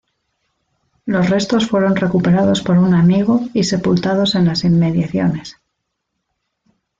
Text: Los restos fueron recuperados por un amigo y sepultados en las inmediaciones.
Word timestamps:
Los 1.05 1.29
restos 1.29 1.67
fueron 1.67 1.95
recuperados 1.95 2.61
por 2.63 2.79
un 2.79 2.95
amigo 2.95 3.39
y 3.53 3.65
sepultados 3.65 4.33
en 4.33 4.45
las 4.45 4.63
inmediaciones. 4.63 5.57